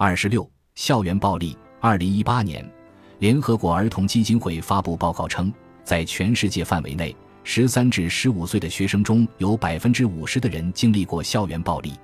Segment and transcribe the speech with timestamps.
[0.00, 1.58] 二十六，校园暴力。
[1.80, 2.64] 二零一八年，
[3.18, 11.94] 联合国儿童基金会发布报告称，在全世界范围内，十三至十五岁的学生中有百分之五十的人经历过校园暴力。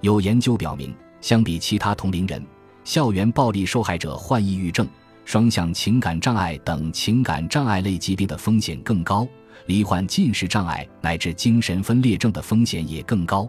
[0.00, 2.44] 有研究表明，相比其他同龄人，
[2.82, 4.84] 校园暴力受害者患抑郁症、
[5.24, 9.24] 双向情感障碍等情感障碍类疾病的风险更高。
[9.66, 13.48] 罹患进食障碍乃至精神分裂症的风险也更高，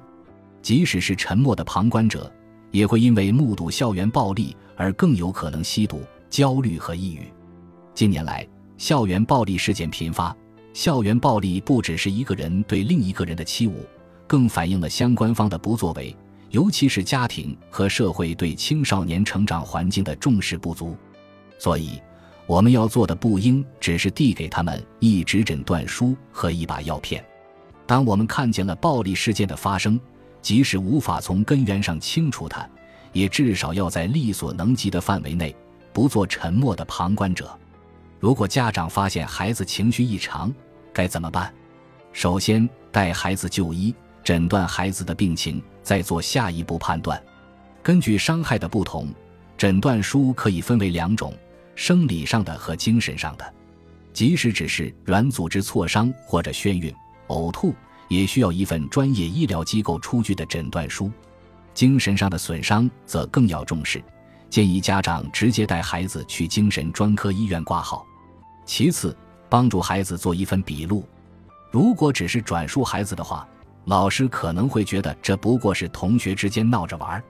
[0.62, 2.32] 即使是沉默的旁观者，
[2.72, 7.22] 也会因为目睹校园暴力而更有可能吸毒、焦虑和抑郁。
[7.94, 10.36] 近年来，校园暴力事件频发，
[10.74, 13.74] 校园暴力不只是一个人对另一个人的欺侮，
[14.28, 16.16] 更反映了相关方的不作为，
[16.50, 20.96] 尤其是家庭和社会对青少年成长环境的重视不足。
[21.58, 22.02] 所以。
[22.48, 27.24] 我们要做的不应只是递给他们一纸诊断书和一把药片。
[27.86, 30.00] 当我们看见了暴力事件的发生，
[30.42, 32.68] 即使无法从根源上清除它，
[33.14, 35.56] 也至少要在力所能及的范围内
[35.94, 37.58] 不做沉默的旁观者。
[38.20, 40.54] 如果家长发现孩子情绪异常，
[40.94, 41.54] 该怎么办？
[42.12, 47.22] 首先带孩子就医，诊断孩子的病情，再做下一步判断。
[47.82, 49.14] 根据伤害的不同，
[49.58, 51.34] 诊断书可以分为两种。
[51.76, 53.54] 生理上的和精神上的，
[54.12, 56.94] 即使只是软组织挫伤或者眩晕、
[57.28, 57.74] 呕吐，
[58.10, 61.10] 也需要一份专业医疗机构出具的诊断书。
[61.74, 64.04] 精神上的损伤则更要重视，
[64.50, 68.06] 建议家长直接带孩子去精神专科医院挂号。
[68.66, 69.16] 其次，
[69.48, 71.08] 帮助孩子做一份笔录。
[71.72, 73.48] 如果只是转述孩子的话，
[73.86, 77.22] 老师可能会觉得这不过是同学之间闹着玩儿；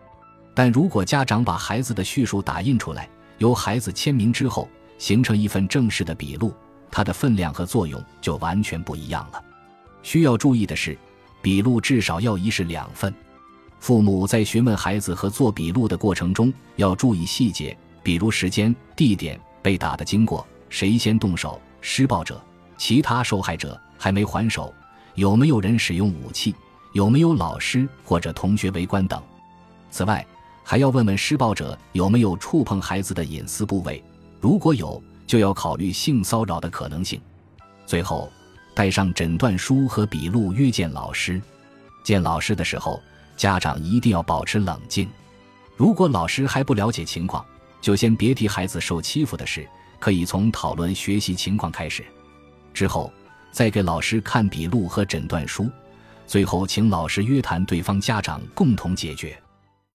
[0.56, 6.54] 但如果家长把孩子的叙述打印出来，由孩子签名之后，形成一份正式的笔录，
[6.90, 9.44] 它的分量和作用就完全不一样了。
[10.02, 10.98] 需要注意的是，
[11.42, 13.14] 笔录至少要一式两份。
[13.80, 22.42] 父母在询问孩子和做笔录的过程中，要注意细节，比如时间、地点、被打的经过、谁先动手、施暴者、
[22.78, 24.74] 其他受害者还没还手、
[25.16, 26.54] 有没有人使用武器、
[26.94, 29.22] 有没有老师或者同学围观等。
[29.90, 30.26] 此外，
[30.64, 34.04] 还要问问施暴者有没有触碰孩子的隐私部位，
[34.42, 37.20] 如果有，就要考虑性骚扰的可能性。
[37.86, 38.30] 最后，
[38.74, 41.42] 带上诊断书和笔录约见老师。
[42.04, 43.02] 见老师的时候，
[43.36, 45.08] 家长一定要保持冷静。
[45.76, 47.46] 如果老师还不了解情况，
[47.82, 49.68] 就先别提孩子受欺负的事，
[50.00, 52.04] 可以从讨论学习情况开始，
[52.74, 53.12] 之后
[53.52, 55.70] 再给老师看笔录和诊断书，
[56.26, 59.38] 最后请老师约谈对方家长，共同解决。